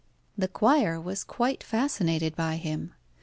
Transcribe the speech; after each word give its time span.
The 0.35 0.47
choir 0.47 0.99
were 0.99 1.15
quite 1.27 1.61
fascinated 1.63 2.35
by 2.35 2.55
him. 2.55 2.95